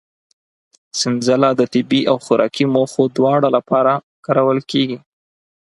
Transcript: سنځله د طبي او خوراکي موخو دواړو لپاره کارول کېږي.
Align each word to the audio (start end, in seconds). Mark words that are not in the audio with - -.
سنځله 0.99 1.49
د 1.59 1.61
طبي 1.73 2.01
او 2.11 2.17
خوراکي 2.25 2.65
موخو 2.73 3.03
دواړو 3.17 3.47
لپاره 3.57 3.93
کارول 4.25 4.59
کېږي. 4.71 4.97